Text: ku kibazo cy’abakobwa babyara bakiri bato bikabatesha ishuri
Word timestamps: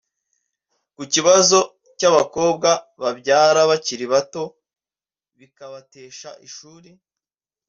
ku 0.95 1.03
kibazo 1.13 1.59
cy’abakobwa 1.99 2.69
babyara 3.01 3.61
bakiri 3.69 4.05
bato 4.13 4.43
bikabatesha 5.39 6.29
ishuri 6.47 6.89